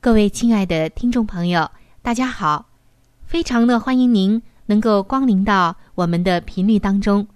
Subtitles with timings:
[0.00, 1.68] 各位亲爱的听众朋友，
[2.02, 2.66] 大家好！
[3.26, 7.26] 非常的欢迎您能够光临到我们的频率当中，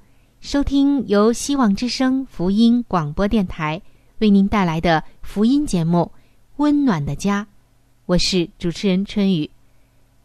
[0.41, 3.83] 收听由希望之声福音广播电台
[4.19, 6.13] 为您带来的福音节目
[6.59, 7.43] 《温暖的家》。
[8.07, 9.51] 我是主持人春雨，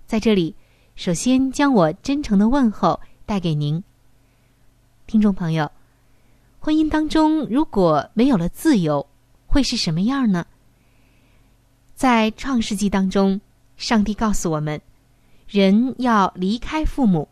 [0.06, 0.54] 在这里
[0.96, 3.84] 首先将我真诚的问候带给您，
[5.08, 5.72] 听众朋友。
[6.60, 9.08] 婚姻当中如果没有了自由，
[9.48, 10.46] 会是什么样呢？
[11.98, 13.42] 在创世纪当中，
[13.76, 14.80] 上帝告诉我们，
[15.48, 17.28] 人要离开父母，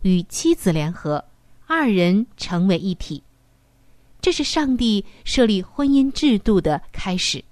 [0.00, 1.22] 与妻子联合，
[1.66, 3.22] 二人成为一体。
[4.18, 7.44] 这是上帝设立婚姻制度的开始。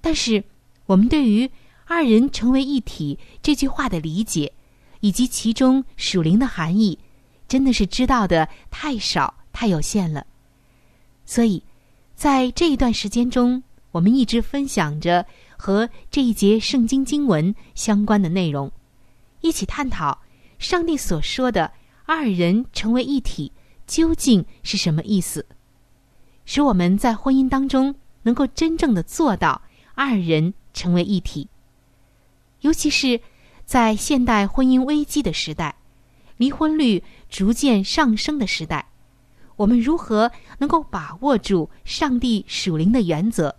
[0.00, 0.44] 但是，
[0.86, 1.50] 我们对于
[1.86, 4.52] “二人成为一体”这句话的理解，
[5.00, 6.96] 以及其中属灵的含义，
[7.48, 10.24] 真的是知道的太少、太有限了。
[11.26, 11.60] 所以，
[12.14, 15.26] 在这一段时间中，我们一直分享着。
[15.64, 18.70] 和这一节圣经经文相关的内容，
[19.40, 20.20] 一起探讨
[20.58, 21.72] 上帝所说的
[22.04, 23.50] “二人成为一体”
[23.88, 25.46] 究竟是什么意思，
[26.44, 27.94] 使我们在婚姻当中
[28.24, 29.62] 能够真正的做到
[29.94, 31.48] 二人成为一体。
[32.60, 33.18] 尤其是
[33.64, 35.76] 在现代婚姻危机的时代，
[36.36, 38.86] 离婚率逐渐上升的时代，
[39.56, 43.56] 我们如何能够把握住上帝属灵的原则？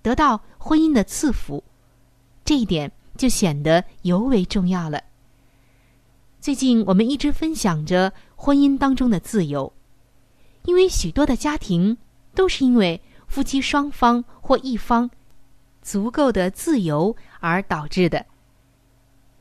[0.00, 1.64] 得到婚姻的赐福，
[2.44, 5.02] 这一点就显得尤为重要了。
[6.40, 9.72] 最近我们一直分享着婚姻当中的自由，
[10.62, 11.98] 因为许多的家庭
[12.32, 15.10] 都是因为夫妻双方或一方
[15.82, 18.24] 足够的自由而导致的。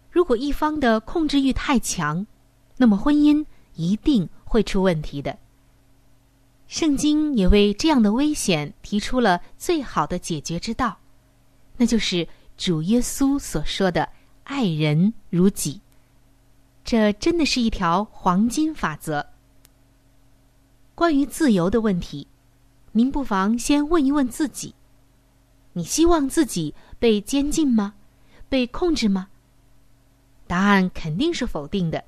[0.10, 2.26] 如果一方的控制欲太强，
[2.78, 3.46] 那么婚姻
[3.76, 5.38] 一定会出问题的。
[6.68, 10.98] 圣经也为这样的危险提出了最好的解决之道，
[11.78, 12.28] 那就是
[12.58, 14.10] 主耶稣所说的
[14.46, 15.82] “爱人如己”。
[16.84, 19.26] 这真的是一条黄金法则。
[20.96, 22.28] 关于自由的问题，
[22.92, 24.76] 您不妨先问一问自己：
[25.74, 27.94] 你希望自己被监禁吗？
[28.50, 29.30] 被控制吗？
[30.48, 32.04] 答案肯定是否定的。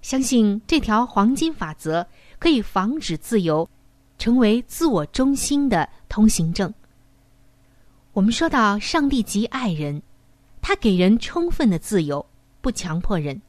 [0.00, 2.06] 相信这条黄金法则。
[2.42, 3.70] 可以防止自由
[4.18, 6.74] 成为自我中心的通行证。
[8.14, 10.02] 我们说到上帝极爱人，
[10.60, 12.24] 他给人充分的自由，
[12.60, 13.40] 不强迫人。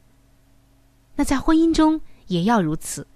[1.14, 3.06] 那在婚姻中也要如此，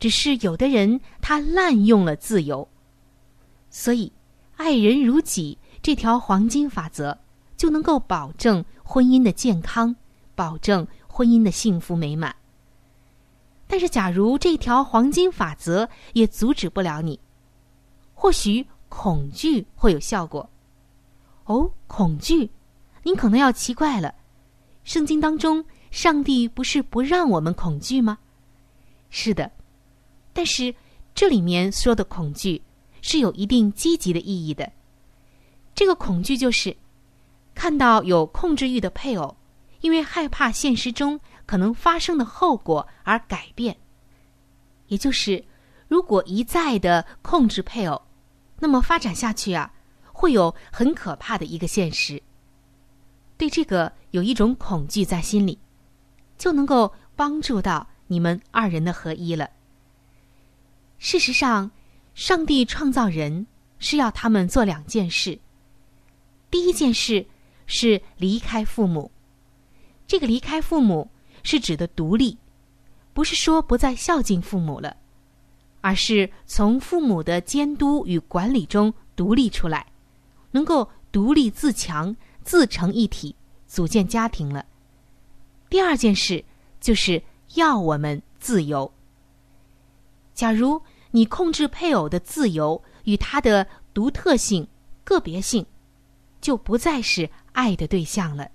[0.00, 2.68] 只是有的人他滥用了自由，
[3.70, 4.12] 所以
[4.56, 7.16] 爱人如己这条黄金法则
[7.56, 9.94] 就能够保证婚姻的健康，
[10.34, 12.34] 保证婚姻的幸福美满。
[13.68, 17.20] 但是，假如这条黄金法则也阻止不了你，
[18.12, 20.50] 或许恐惧会有效果。
[21.44, 22.50] 哦，恐惧，
[23.02, 24.14] 您可能要奇怪了。
[24.84, 28.18] 圣经当中，上帝不是不让我们恐惧吗？
[29.10, 29.50] 是的，
[30.32, 30.74] 但是
[31.14, 32.62] 这里面说的恐惧
[33.02, 34.70] 是有一定积极的意义的。
[35.74, 36.76] 这个恐惧就是
[37.54, 39.36] 看到有控制欲的配偶，
[39.80, 41.20] 因为害怕现实中。
[41.46, 43.76] 可能发生的后果而改变，
[44.86, 45.44] 也就是
[45.88, 48.00] 如果一再的控制配偶，
[48.60, 49.70] 那么发展下去啊，
[50.14, 52.22] 会有很可怕的一个现实。
[53.36, 55.58] 对这个有一种恐惧在心里，
[56.38, 59.50] 就能够帮助到你们二人的合一了。
[60.98, 61.70] 事实上，
[62.14, 63.46] 上帝创造人
[63.80, 65.38] 是要他们做两件事。
[66.48, 67.26] 第一件事
[67.66, 69.10] 是离开父母，
[70.06, 71.10] 这个离开父母
[71.42, 72.38] 是指的独立，
[73.12, 74.96] 不是说不再孝敬父母了，
[75.80, 79.84] 而是从父母的监督与管理中独立出来，
[80.54, 82.16] 能够独立自强。
[82.44, 83.34] 自成一体，
[83.66, 84.66] 组建家庭了。
[85.70, 86.44] 第二件事
[86.78, 87.22] 就是
[87.54, 88.92] 要我们自由。
[90.34, 94.68] 假如你控制配偶的自由与他的独特性、
[95.04, 95.64] 个别性，
[96.42, 98.50] 就不再是爱的对象了。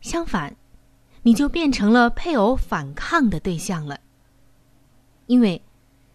[0.00, 0.54] 相反，
[1.22, 3.98] 你就变成了配偶反抗的对象了。
[5.26, 5.60] 因为，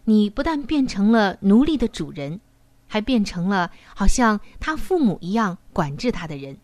[0.04, 2.40] 你不但变成了奴隶的主人。
[2.88, 6.58] 还变成了好像他父母一样管制他的人。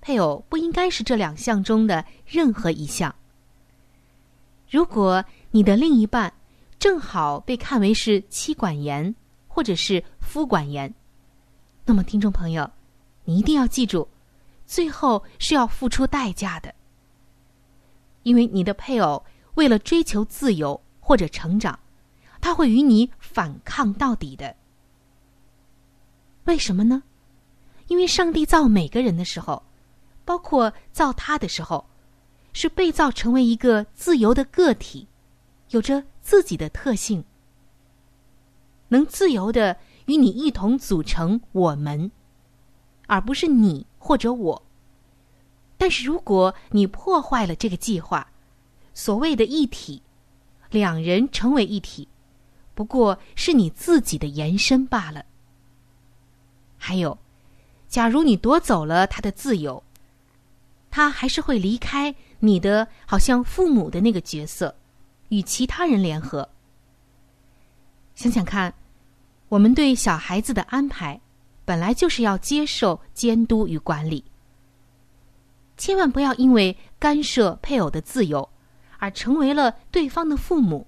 [0.00, 3.14] 配偶不应该是这两项中的任何一项。
[4.70, 6.32] 如果你的另一半
[6.78, 9.14] 正好被看为是妻管严
[9.46, 10.92] 或者是夫管严，
[11.84, 12.70] 那么听众朋友，
[13.24, 14.08] 你一定要记住，
[14.66, 16.74] 最后是要付出代价的。
[18.22, 19.24] 因为你的配偶
[19.54, 21.78] 为了追求自由或者成长，
[22.40, 24.54] 他会与你反抗到底的。
[26.48, 27.02] 为什么呢？
[27.88, 29.62] 因为上帝造每个人的时候，
[30.24, 31.84] 包括造他的时候，
[32.54, 35.06] 是被造成为一个自由的个体，
[35.68, 37.22] 有着自己的特性，
[38.88, 42.10] 能自由的与你一同组成我们，
[43.06, 44.62] 而不是你或者我。
[45.76, 48.26] 但是如果你破坏了这个计划，
[48.94, 50.02] 所谓的一体，
[50.70, 52.08] 两人成为一体，
[52.74, 55.26] 不过是你自己的延伸罢了。
[56.78, 57.18] 还有，
[57.88, 59.82] 假如你夺走了他的自由，
[60.90, 64.74] 他还是会离开你的，好像父母的那个角色，
[65.28, 66.48] 与其他人联合。
[68.14, 68.72] 想想看，
[69.48, 71.20] 我们对小孩子的安排，
[71.64, 74.24] 本来就是要接受监督与管理，
[75.76, 78.48] 千万不要因为干涉配偶的自由，
[78.98, 80.86] 而成为了对方的父母。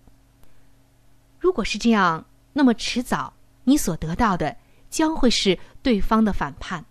[1.38, 3.32] 如果是这样，那么迟早
[3.64, 4.56] 你所得到的。
[4.90, 6.84] 将会是对方的反叛，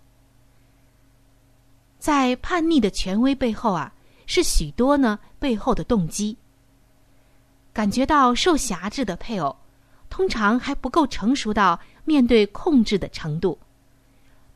[2.00, 3.94] 在叛逆的权威背后啊，
[4.26, 6.36] 是许多呢背后的动机。
[7.74, 9.56] 感觉到受辖制的配偶，
[10.10, 13.60] 通常还不够成熟到面对控制的程度，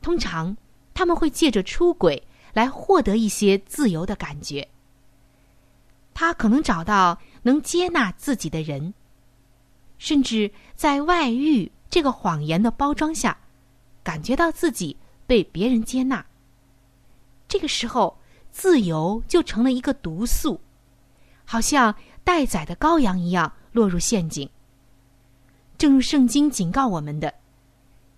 [0.02, 0.56] 通常
[0.94, 2.22] 他们会借着出轨
[2.54, 4.68] 来获得一些自由的感觉。
[6.14, 8.94] 他可能找到能接纳自己的人，
[9.98, 11.72] 甚至在外遇。
[11.94, 13.38] 这个谎言的包装下，
[14.02, 14.98] 感觉到自己
[15.28, 16.26] 被别人接纳。
[17.48, 18.18] 这个时候，
[18.50, 20.60] 自由就成了一个毒素，
[21.46, 21.94] 好像
[22.24, 24.50] 待宰的羔羊一样落入陷阱。
[25.78, 27.32] 正如圣经警告我们的：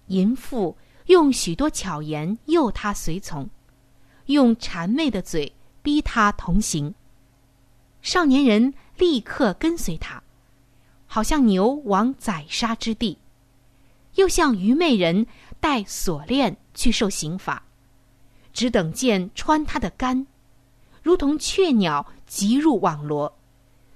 [0.08, 3.50] 淫妇用许多巧言诱他随从，
[4.28, 5.52] 用谄媚的嘴
[5.82, 6.96] 逼他同行。
[8.02, 10.24] 少年人立刻跟随他，
[11.08, 13.18] 好像牛往宰杀之地。
[14.16, 15.26] 又像愚昧人
[15.60, 17.64] 戴锁链去受刑罚，
[18.54, 20.26] 只等剑穿他的肝，
[21.02, 23.38] 如同雀鸟急入网罗，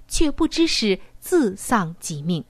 [0.08, 2.44] 却不知是自丧己命。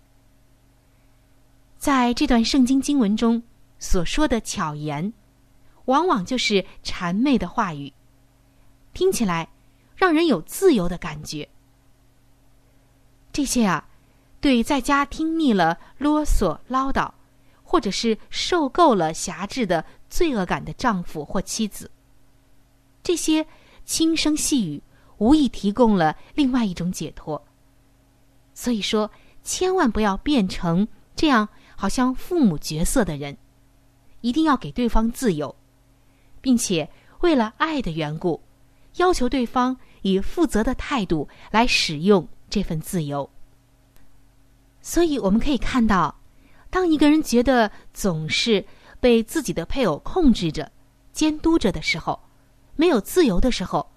[1.78, 3.42] 在这段圣经经文中
[3.78, 5.14] 所说的巧言，
[5.86, 7.94] 往往就是谄媚的话语，
[8.94, 9.48] 听起来
[9.96, 11.48] 让人有自由的感觉。
[13.32, 13.88] 这些啊，
[14.42, 17.10] 对在家听腻了啰嗦唠叨。
[17.72, 21.92] 或者是受够了辖制的罪恶感的丈夫或妻子，
[23.04, 23.46] 这些
[23.86, 24.82] 轻声细语
[25.20, 27.40] 无疑提供了另外一种解脱。
[28.56, 29.12] 所以说，
[29.44, 33.38] 千万不要变成这样好像父母角色的人，
[34.22, 35.56] 一定要给对方自由，
[36.42, 38.42] 并且为了爱的缘故，
[38.96, 43.30] 要求对方以负责的态度来使用这份自由。
[44.82, 46.19] 所以我们可以看到。
[46.70, 48.66] 当一个人觉得总是
[49.00, 50.72] 被自己的配偶控制着、
[51.12, 52.20] 监督着的时候，
[52.76, 53.90] 没有自由的时候，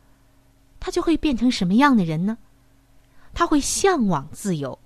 [0.80, 2.38] 他就会变成什么样的人呢？
[3.34, 4.78] 他会向往自由。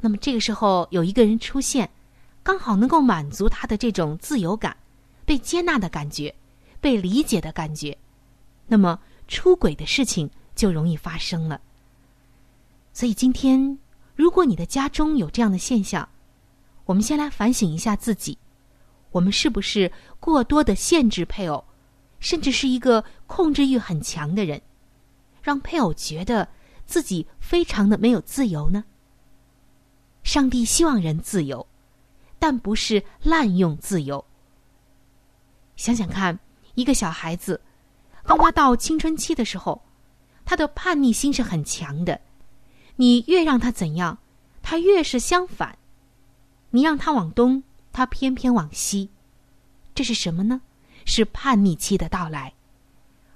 [0.00, 1.88] 那么这个时候有一个人出现，
[2.42, 4.76] 刚好能够满足他的这种自由感、
[5.24, 6.34] 被接纳的感觉、
[6.80, 7.96] 被理解的感觉，
[8.66, 8.98] 那么
[9.28, 11.60] 出轨的事情就容易发生了。
[12.92, 13.78] 所以今天，
[14.16, 16.08] 如果你的家中有这样的现象，
[16.84, 18.36] 我们先来反省一下自己，
[19.10, 21.64] 我们是不是过多的限制配偶，
[22.18, 24.60] 甚至是一个控制欲很强的人，
[25.42, 26.48] 让配偶觉得
[26.86, 28.84] 自己非常的没有自由呢？
[30.22, 31.66] 上帝希望人自由，
[32.38, 34.24] 但不是滥用自由。
[35.76, 36.38] 想想看，
[36.74, 37.60] 一个小孩子，
[38.24, 39.82] 当他到青春期的时候，
[40.44, 42.20] 他的叛逆心是很强的。
[42.96, 44.18] 你越让他怎样，
[44.62, 45.76] 他越是相反。
[46.72, 47.62] 你让他往东，
[47.92, 49.08] 他偏偏往西。
[49.94, 50.60] 这是什么呢？
[51.04, 52.52] 是叛逆期的到来。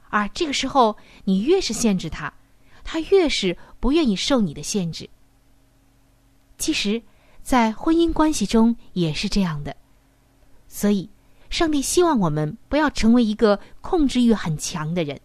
[0.09, 2.33] 而这个时候，你越是限制他，
[2.83, 5.09] 他越是不愿意受你的限制。
[6.59, 7.03] 其实，
[7.43, 9.77] 在婚姻关系中也是这样的。
[10.69, 11.11] 所以，
[11.51, 15.21] 上帝希望我们不要成为一个控制欲很强的人，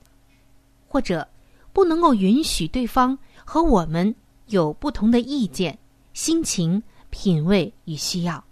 [0.88, 1.27] 或者
[1.72, 4.13] 不能够允许对方和我们
[4.48, 5.80] 有不同的意见、
[6.13, 8.44] 心情、品味与需要，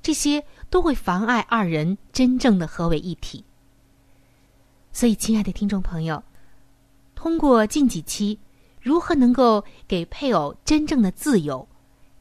[0.00, 3.44] 这些都会妨碍二人真正的合为一体。
[4.92, 6.22] 所以，亲爱的听众朋友，
[7.14, 8.38] 通过近几期
[8.80, 11.68] 如何能够给配偶真正的自由？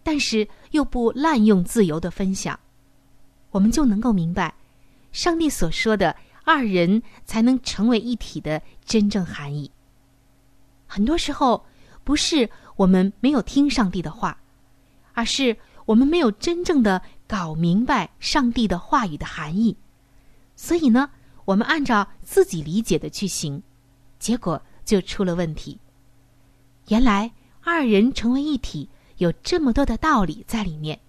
[0.04, 2.60] 但是又不滥用自由的分享，
[3.52, 4.52] 我们就能够明白，
[5.12, 9.70] 上帝所说的二人才能成为一体的真正含义。
[10.88, 11.64] 很多时候，
[12.04, 14.41] 不是我们没有听上帝的话，
[15.14, 19.76] 而是我们没有真正的搞明白上帝的话语的含义。
[20.56, 21.10] 所以呢，
[21.46, 23.62] 我们按照自己理解的去行，
[24.20, 25.80] 结果就出了问题。
[26.88, 28.90] 原来二人成为一体。
[29.18, 31.00] 有这么多的道理在里面，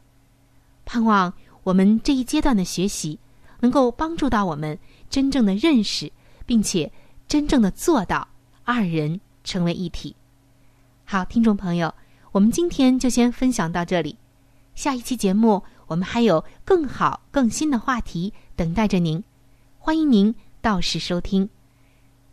[0.85, 1.33] 盼望
[1.63, 3.19] 我们这一阶段的学习
[3.61, 4.79] 能够帮助到我们
[5.09, 6.13] 真正的认识，
[6.45, 6.93] 并且
[7.27, 8.29] 真正的做到
[8.65, 10.15] 二人成为一体。
[11.07, 11.95] 好，听众朋友，
[12.33, 14.17] 我们今天就先分享到这里，
[14.75, 19.23] 下一期节目我们还有更好更新的话题等待着您，
[19.79, 21.47] 欢迎您到时收听。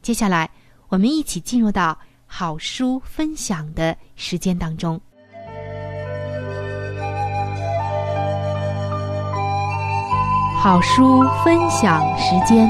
[0.02, 0.50] 接下来，
[0.88, 5.00] 我们一起进入到好书分享的时间当中。
[10.62, 12.70] 好书分享时间，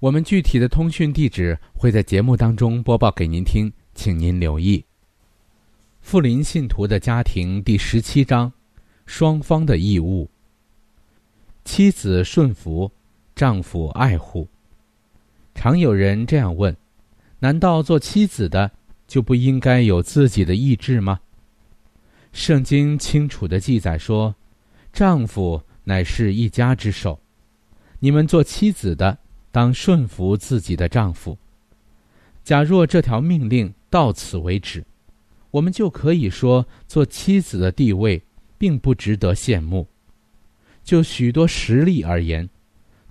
[0.00, 4.84] 我们具体的通讯地址会在节目当中播报给您听，请您留意。
[6.00, 8.52] 富林信徒的家庭第十七章：
[9.06, 10.30] 双方的义务。
[11.64, 12.88] 妻子顺服，
[13.34, 14.46] 丈夫爱护。
[15.56, 16.76] 常有人这样问。
[17.40, 18.70] 难道做妻子的
[19.08, 21.18] 就不应该有自己的意志吗？
[22.32, 24.32] 圣经清楚的记载说，
[24.92, 27.20] 丈夫乃是一家之首，
[27.98, 29.18] 你们做妻子的
[29.58, 31.36] 当顺服自己的丈夫。
[32.44, 34.84] 假若这条命令到此为止，
[35.50, 38.22] 我们就可以说，做妻子的地位
[38.56, 39.84] 并不值得羡慕。
[40.84, 42.48] 就许多实例而言，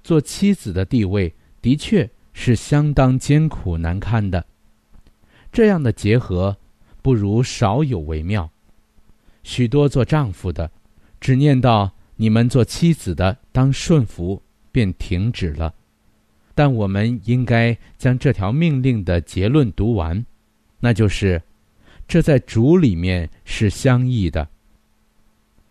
[0.06, 2.10] 做妻子的地位的确。
[2.40, 4.46] 是相当艰苦难堪的，
[5.52, 6.56] 这样的结合
[7.02, 8.48] 不如少有为妙。
[9.42, 10.70] 许多做丈夫的，
[11.20, 14.40] 只念到你们做妻子的当顺服，
[14.72, 15.74] 便停止了。
[16.58, 20.26] 但我们应该将这条命令的结论读完，
[20.80, 21.40] 那就是：
[22.08, 24.50] 这在主里面是相异的。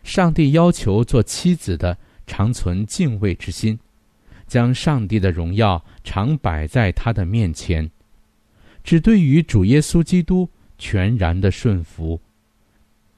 [0.05, 3.77] 上帝要求做妻子的常存敬畏之心。
[4.47, 7.91] 将上帝的荣耀常摆在他的面前，
[8.85, 12.21] 只对于主耶稣基督全然的顺服，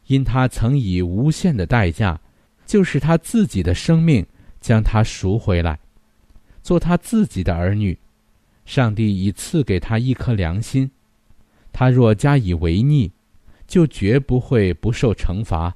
[0.07, 2.19] 因他曾以无限的代价，
[2.65, 4.25] 就是他自己的生命，
[4.63, 5.79] 将他赎回来，
[6.69, 7.97] 做他自己的儿女。
[8.67, 10.91] 上帝已赐给他一颗良心，
[11.73, 13.11] 他若加以违逆，
[13.67, 15.75] 就绝不会不受惩罚。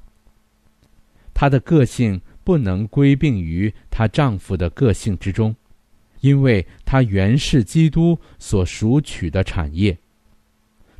[1.32, 5.56] 她的个性不能归并于她丈夫的个性之中，
[6.20, 9.96] 因为她原是基督所赎取的产业。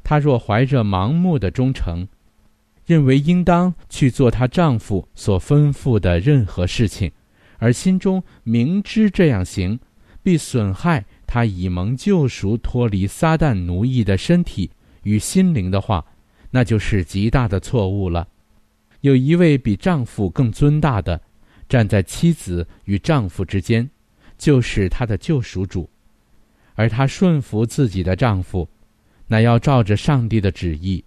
[0.03, 2.09] 她若怀着盲目的忠诚，
[2.87, 7.13] 认为应当去做她丈夫所吩咐的任何事情，
[7.63, 9.79] 而心中明知这样行
[10.21, 14.69] 必损害她以蒙救赎、脱离撒旦奴役的身体
[15.05, 16.05] 与心灵的话，
[16.51, 18.27] 那就是极大的错误了。
[19.03, 21.21] 有一位比丈夫更尊大的，
[21.69, 23.89] 站在妻子与丈夫之间，
[24.37, 25.89] 就是她的救赎主，
[26.75, 28.69] 而她顺服自己的丈夫，
[29.29, 31.05] 乃要照着上帝的旨意。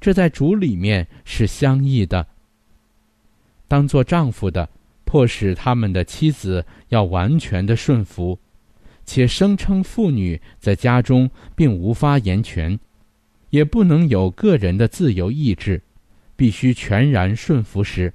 [0.00, 2.24] 这在主里面是相异的。
[3.66, 4.68] 当做丈夫的，
[5.16, 8.38] 迫使他们的妻子要完全的顺服，
[9.06, 12.78] 且声称妇女在家中并无发言权，
[13.48, 15.80] 也不能有个人的自由意志，
[16.36, 18.12] 必须全然顺服时，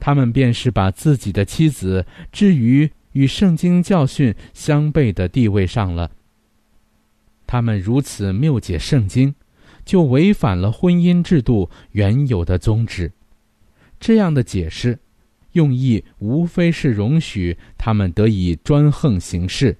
[0.00, 6.10] 他们便是把自己的妻子置于与圣经教训相悖的地位上了。
[7.46, 9.34] 他们如此谬解圣经。
[9.84, 13.10] 就违反了婚姻制度原有的宗旨。
[13.98, 14.96] 这样的解释，
[15.52, 19.76] 用意无非是容许他们得以专横行事。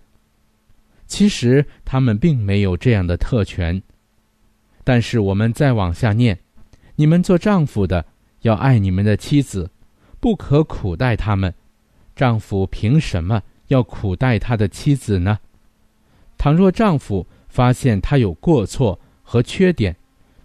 [1.06, 3.82] 其实他们并没有这样的特权。
[4.84, 6.38] 但是我们再往下念：
[6.96, 8.04] 你们做丈夫的
[8.40, 9.70] 要爱你们的妻子，
[10.18, 11.52] 不可苦待他们。
[12.16, 15.38] 丈夫凭什么要苦待他的妻子呢？
[16.36, 19.96] 倘若丈夫发现他有过错，和缺点，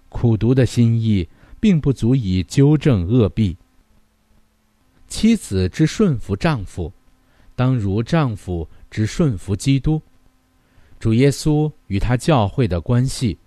[0.09, 1.27] 苦读的心意
[1.59, 3.57] 并不足以纠正恶弊。
[5.07, 6.91] 妻子之顺服丈夫，
[7.55, 10.01] 当如丈夫之顺服基督。
[10.99, 13.37] 主耶稣与他教会的关系，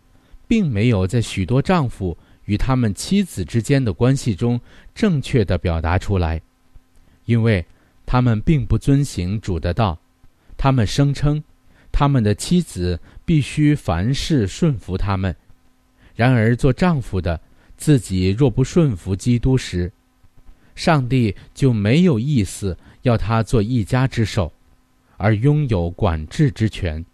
[0.47, 4.61] 并没有在许多丈夫与他们妻子之间的关系中
[4.95, 6.41] 正确的表达出来，
[7.25, 7.65] 因为
[8.07, 9.99] 他们并不遵行主的道，
[10.57, 11.43] 他们声称。
[11.93, 15.35] 他们的妻子必须凡事顺服他们，
[16.15, 17.39] 然而做丈夫的
[17.77, 19.93] 自己若不顺服基督时，
[20.75, 24.53] 上帝就没有意思要他做一家之首，
[25.17, 27.05] 而拥有管制之权。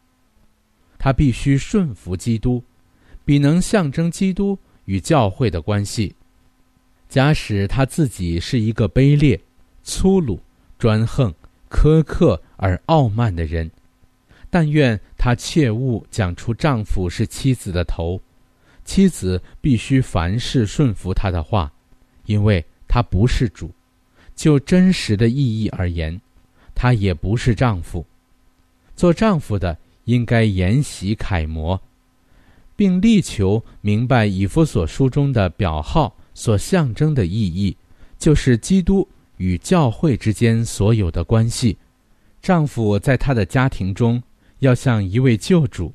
[0.98, 2.62] 他必须顺服基督，
[3.24, 6.14] 必能象征基督与教会的关系。
[7.08, 9.40] 假使他自己是一个卑劣、
[9.82, 10.40] 粗鲁、
[10.78, 11.32] 专横、
[11.70, 13.70] 苛刻而傲慢的人。
[14.48, 18.20] 但愿她切勿讲出丈夫是妻子的头，
[18.84, 21.70] 妻子必须凡事顺服他的话，
[22.24, 22.64] 因为
[22.96, 23.70] 他不是主。
[24.34, 26.18] 就真实的意义而言，
[26.74, 28.02] 他也不是丈夫。
[28.94, 31.78] 做丈夫的应该研习楷模，
[32.74, 37.76] 并力求明白以弗所书中的表号所象征的意义，
[38.18, 39.06] 就是基督
[39.36, 41.76] 与教会之间所有的关系。
[42.40, 44.22] 丈夫在他的家庭中。
[44.60, 45.92] 要像一位救主，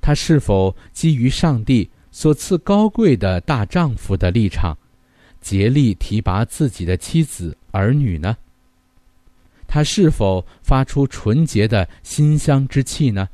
[0.00, 4.76] 他是否基于上帝所赐高贵的大丈夫的立场，
[5.46, 8.36] 竭力提拔自己的妻子儿女呢？
[9.68, 13.28] 他是否发出纯洁的馨香之气呢？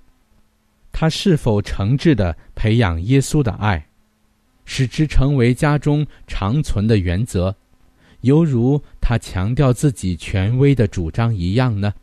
[0.93, 3.87] 他是否诚挚的培养耶稣的爱，
[4.67, 7.57] 使之成为家中长存的原则，
[8.21, 11.95] 犹如他强调自己权威的主张一样呢？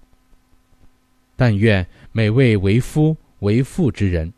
[1.36, 4.34] 但愿每位为夫为父之人，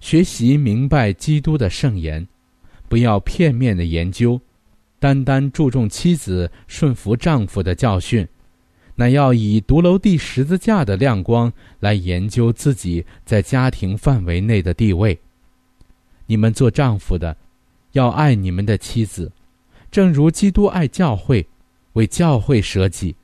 [0.00, 2.26] 学习明白基督的圣言，
[2.88, 4.40] 不要片面的研究，
[5.00, 8.24] 单单注重妻子顺服丈夫的教训，
[8.94, 15.18] 乃要以独楼地十字架的亮光来研究自己在家庭范围内的地位。
[16.26, 17.36] 你们做丈夫的，
[17.92, 19.32] 要爱你们的妻子，
[19.90, 21.44] 正如基督爱教会，
[21.94, 23.16] 为教会舍己，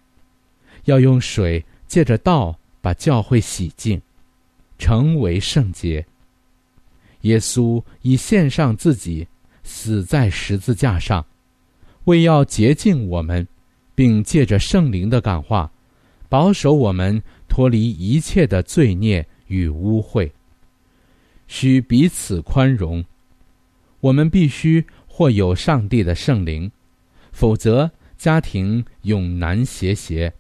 [0.86, 2.58] 要用水借着道。
[2.78, 4.00] 把教会洗净，
[4.78, 6.06] 成为圣洁。
[7.22, 9.26] 耶稣以献上自己，
[9.64, 11.26] 死在十字架上，
[12.06, 13.46] 为要洁净我们，
[13.94, 15.70] 并借着圣灵的感化，
[16.28, 20.28] 保守我们脱离一切的罪孽与污秽。
[21.46, 23.04] 需彼此宽容。
[24.00, 26.70] 我们必须或有上帝的圣灵，
[27.32, 30.32] 否则家庭永难协谐。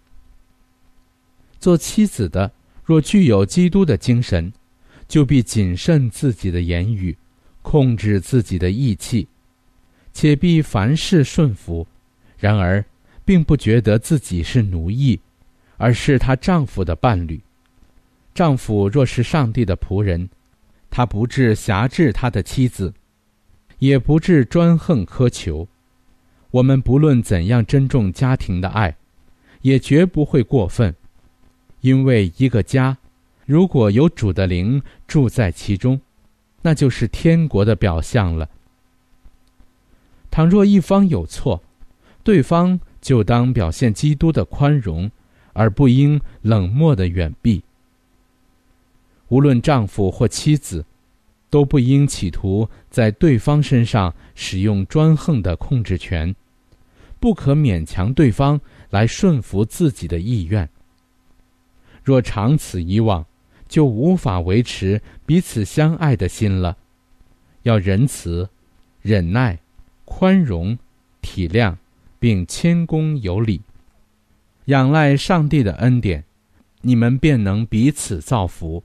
[1.58, 2.52] 做妻子的，
[2.84, 4.52] 若具有基督的精神，
[5.08, 7.16] 就必谨慎自己的言语，
[7.62, 9.26] 控制自己的意气，
[10.16, 11.86] 且必凡事顺服。
[12.38, 12.82] 然而，
[13.22, 15.20] 并不觉得自己是奴役，
[15.76, 17.38] 而是她丈夫的伴侣。
[18.32, 20.26] 丈夫若是上帝的仆人，
[20.88, 22.94] 他不致辖制他的妻子，
[23.78, 25.68] 也不致专横苛求。
[26.50, 28.96] 我们不论怎样珍重家庭的爱，
[29.60, 30.94] 也绝不会过分，
[31.82, 32.96] 因为一个家，
[33.44, 36.00] 如果有主的灵住在其中，
[36.62, 38.48] 那就是天国的表象了。
[40.36, 41.62] 倘若一方有错，
[42.22, 45.10] 对方就当表现基督的宽容，
[45.54, 47.64] 而不应冷漠的远避。
[49.28, 50.84] 无论丈夫或妻子，
[51.48, 56.36] 都不应企图在对方身上使用专横的控制权，
[57.18, 60.68] 不可勉强对方来顺服自己的意愿。
[62.04, 63.24] 若长此以往，
[63.68, 66.76] 就无法维持彼此相爱的心了。
[67.62, 68.46] 要仁慈、
[69.00, 69.58] 忍耐、
[70.06, 70.78] 宽容、
[71.20, 71.76] 体谅，
[72.18, 73.60] 并谦恭有礼，
[74.64, 76.24] 仰赖上帝的恩典，
[76.80, 78.82] 你们便能彼此造福。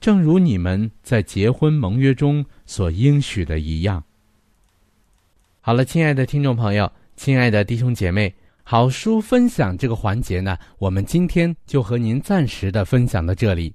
[0.00, 4.02] 正如你们在结婚盟约中所应许的一样。
[5.60, 13.74] 好了，亲爱的听众朋友，亲爱的弟兄姐妹，好书分享这个环节呢，我们今天就和您暂时的分享到这里。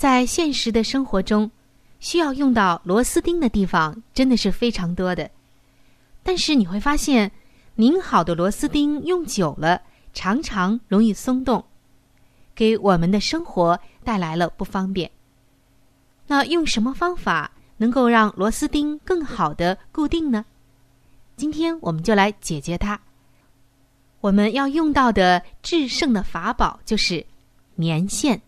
[0.00, 1.50] 在现实的生活中，
[1.98, 5.30] 需要用到螺丝钉的地方真的是非常多的。
[6.22, 7.30] 但是你会发现，
[7.74, 9.82] 拧好的螺丝钉用久了，
[10.14, 11.62] 常常容易松动，
[12.54, 15.10] 给我们的生活带来了不方便。
[16.26, 17.50] 那用什么方法？
[17.76, 20.46] 能够让螺丝钉更好的固定呢？
[21.36, 22.98] 今天我们就来解决它。
[24.22, 27.22] 我们要用到的制胜的法宝就是
[27.74, 28.40] 棉线。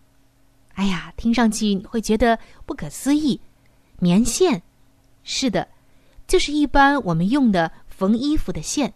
[0.73, 3.39] 哎呀，听上去你会觉得不可思议。
[3.99, 4.61] 棉线，
[5.23, 5.67] 是的，
[6.27, 8.93] 就是一般我们用的缝衣服的线。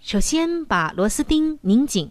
[0.00, 2.10] 首先把螺丝钉拧紧，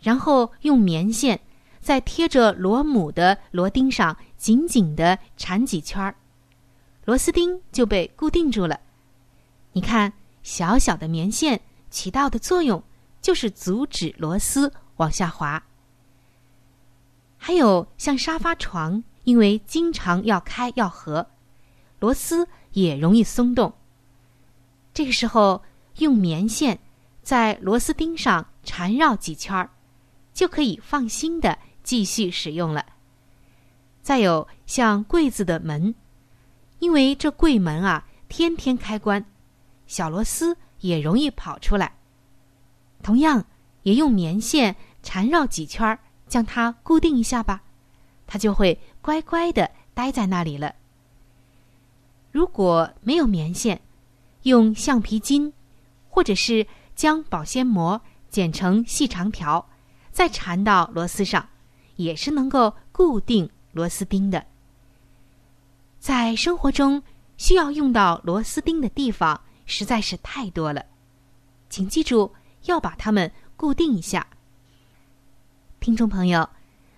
[0.00, 1.40] 然后用棉线。
[1.80, 6.16] 在贴着螺母的螺钉上紧紧的缠几圈儿，
[7.04, 8.80] 螺丝钉就被固定住了。
[9.72, 10.10] 你看，
[10.42, 11.60] 小小的棉线
[11.90, 12.82] 起到的作用
[13.20, 15.62] 就是阻止螺丝往下滑。
[17.46, 21.26] 还有像沙发床，因为经常要开要合，
[22.00, 23.70] 螺丝也容易松动。
[24.94, 25.62] 这个时候，
[25.98, 26.78] 用棉线
[27.22, 29.68] 在螺丝钉上缠绕几圈儿，
[30.32, 31.58] 就可以放心的。
[31.82, 32.82] 继续使用了。
[34.00, 35.94] 再有像柜子的门，
[36.78, 39.22] 因为这柜门啊天天开关，
[39.86, 41.92] 小螺丝也容易跑出来。
[43.02, 43.44] 同样，
[43.82, 47.62] 也用棉线缠绕几圈儿，将它固定一下吧，
[48.26, 50.74] 它就会乖乖的待在那里了。
[52.32, 53.80] 如果没有棉线，
[54.42, 55.52] 用橡皮筋，
[56.08, 59.68] 或者是将保鲜膜剪成细长条，
[60.12, 61.48] 再缠到螺丝上。
[61.96, 64.44] 也是能够固定螺丝钉的。
[66.00, 67.00] 在生活中
[67.36, 70.84] 需要用到螺丝钉的地方实在是太多了，
[71.70, 72.34] 请记住
[72.64, 74.26] 要把它们固定一下。
[75.84, 76.48] 听众朋友，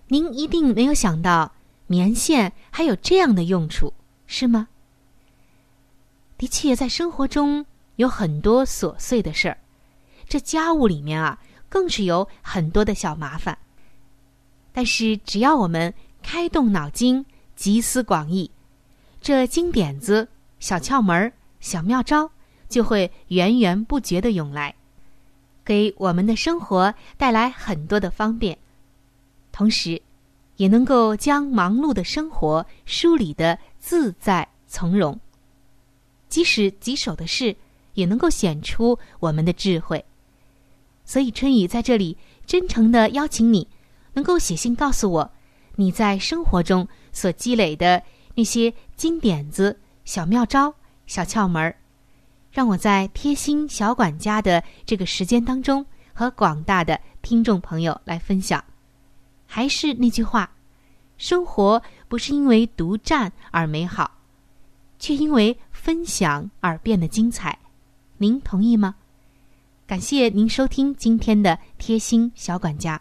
[0.07, 1.53] 您一定没有想到
[1.89, 3.93] 棉线还有这样的用处，
[4.29, 4.69] 是吗？
[6.39, 9.59] 的确，在生活中有很多琐碎的事儿，
[10.29, 11.37] 这家务里面啊，
[11.69, 13.59] 更是有很多的小麻烦。
[14.73, 18.49] 但是，只要我们开动脑筋，集思广益，
[19.21, 20.29] 这金点子、
[20.61, 22.31] 小窍门、小妙招
[22.69, 24.73] 就会源源不绝的涌来，
[25.65, 28.57] 给我们的生活带来很多的方便，
[29.57, 29.99] 同时，
[30.57, 35.19] 也能够将忙碌的生活梳理的自在从容。
[36.29, 37.57] 即使棘手的事，
[37.95, 40.05] 也能够显出我们的智慧。
[41.07, 43.67] 所以，春雨在这里真诚的邀请你。
[44.13, 45.31] 能够写信告诉我，
[45.77, 48.03] 你在生活中所积累的
[48.35, 50.75] 那些金点子、小妙招、
[51.07, 51.75] 小窍门儿，
[52.51, 58.63] 让我在贴心小管家的这个时间当中，和广大的听众朋友来分享。
[59.57, 60.51] 还是那句话，
[61.17, 64.19] 生活不是因为独占而美好，
[64.99, 67.59] 却因为分享而变得精彩。
[68.19, 68.97] 您同意吗？
[69.87, 73.01] 感谢您收听今天的贴心小管家，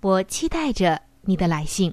[0.00, 1.92] 我期待着你的来信。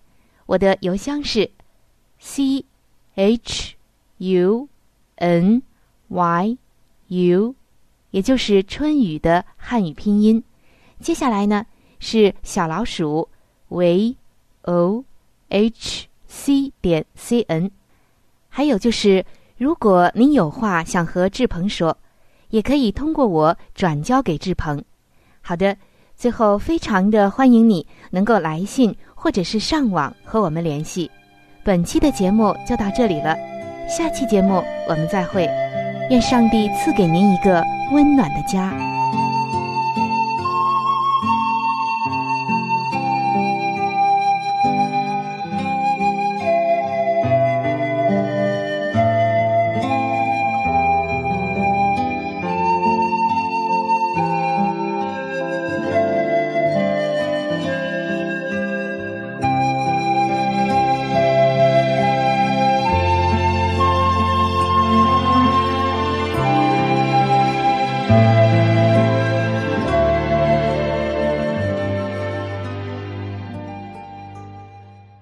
[0.51, 1.49] 我的邮箱是
[2.19, 2.65] c
[3.15, 3.75] h
[4.17, 4.67] u
[5.15, 5.61] n
[6.09, 6.57] y
[7.07, 7.55] u，
[8.09, 10.43] 也就是春雨的汉语拼音。
[10.99, 11.65] 接下来呢
[11.99, 13.29] 是小老鼠
[13.69, 14.17] v
[14.63, 15.05] o
[15.47, 17.71] h c 点 c n，
[18.49, 19.25] 还有就是，
[19.57, 21.97] 如果您有话想和志鹏说，
[22.49, 24.83] 也可以通过我转交给志鹏。
[25.39, 25.77] 好的，
[26.17, 31.11] 最后非常的欢迎你能够来信或者是上网和我们联系。
[31.63, 33.37] 本期的节目就到这里了，
[33.87, 35.47] 下期节目我们再会。
[36.09, 38.73] 愿上帝赐给您一个温暖的家。